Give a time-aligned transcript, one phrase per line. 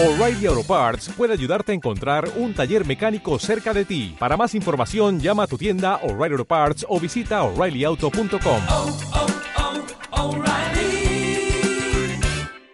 [0.00, 4.14] O'Reilly Auto Parts puede ayudarte a encontrar un taller mecánico cerca de ti.
[4.16, 8.62] Para más información, llama a tu tienda O'Reilly Auto Parts o visita oreillyauto.com.
[8.70, 8.96] oh,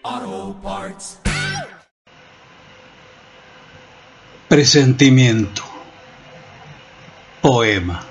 [0.03, 1.21] oh, Parts.
[4.47, 5.63] Presentimiento.
[7.41, 8.05] Poema.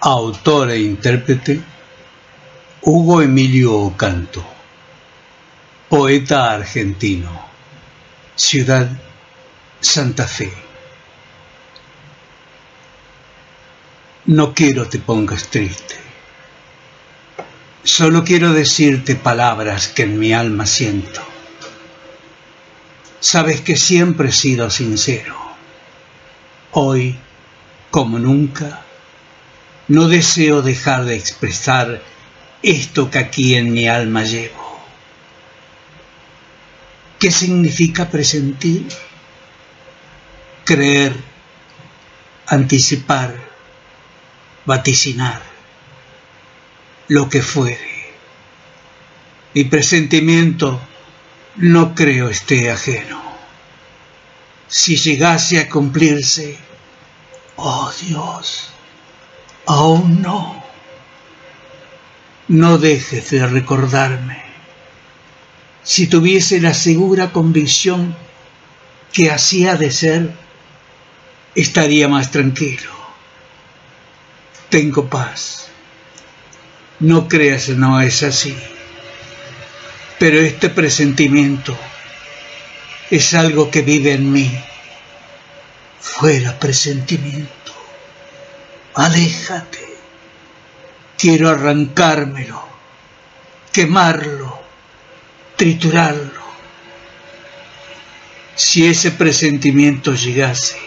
[0.00, 1.62] Autor e intérprete
[2.82, 4.55] Hugo Emilio Ocanto.
[5.88, 7.30] Poeta argentino.
[8.34, 8.90] Ciudad
[9.80, 10.52] Santa Fe.
[14.24, 15.94] No quiero te pongas triste.
[17.84, 21.22] Solo quiero decirte palabras que en mi alma siento.
[23.20, 25.36] Sabes que siempre he sido sincero.
[26.72, 27.16] Hoy,
[27.92, 28.82] como nunca,
[29.86, 32.02] no deseo dejar de expresar
[32.64, 34.65] esto que aquí en mi alma llevo.
[37.26, 38.86] ¿Qué significa presentir?
[40.64, 41.12] Creer,
[42.46, 43.34] anticipar,
[44.64, 45.42] vaticinar,
[47.08, 48.14] lo que fuere.
[49.54, 50.80] Mi presentimiento
[51.56, 53.20] no creo esté ajeno.
[54.68, 56.56] Si llegase a cumplirse,
[57.56, 58.70] oh Dios,
[59.66, 60.62] aún no.
[62.46, 64.45] No dejes de recordarme.
[65.86, 68.16] Si tuviese la segura convicción
[69.12, 70.32] que así ha de ser,
[71.54, 72.90] estaría más tranquilo.
[74.68, 75.68] Tengo paz.
[76.98, 78.56] No creas, no es así.
[80.18, 81.78] Pero este presentimiento
[83.08, 84.50] es algo que vive en mí.
[86.00, 87.72] Fuera presentimiento.
[88.94, 89.86] Aléjate.
[91.16, 92.60] Quiero arrancármelo,
[93.72, 94.65] quemarlo,
[95.56, 96.46] triturarlo.
[98.54, 100.78] Si ese presentimiento llegase,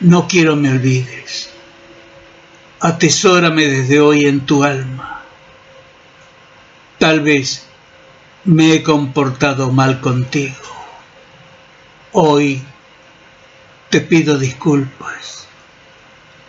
[0.00, 1.50] no quiero me olvides.
[2.80, 5.22] Atesórame desde hoy en tu alma.
[6.98, 7.66] Tal vez
[8.44, 10.54] me he comportado mal contigo.
[12.12, 12.62] Hoy
[13.90, 15.46] te pido disculpas.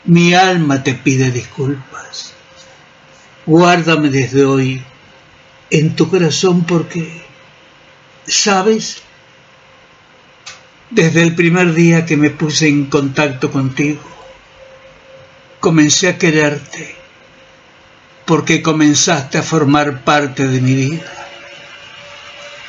[0.03, 2.34] Mi alma te pide disculpas.
[3.46, 4.84] Guárdame desde hoy
[5.80, 7.22] en tu corazón porque,
[8.25, 9.02] ¿sabes?
[10.90, 14.02] Desde el primer día que me puse en contacto contigo,
[15.59, 16.96] comencé a quererte
[18.24, 21.12] porque comenzaste a formar parte de mi vida.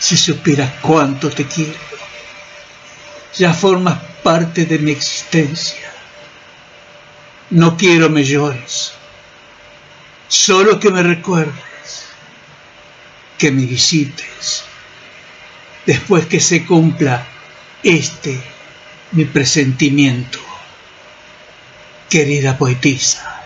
[0.00, 1.78] Si supieras cuánto te quiero,
[3.36, 5.92] ya formas parte de mi existencia.
[7.50, 8.92] No quiero me llores,
[10.26, 11.75] solo que me recuerdes,
[13.38, 14.64] que me visites,
[15.84, 17.26] después que se cumpla
[17.82, 18.40] este
[19.12, 20.38] mi presentimiento.
[22.08, 23.42] Querida poetisa,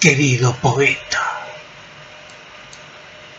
[0.00, 1.39] querido poeta.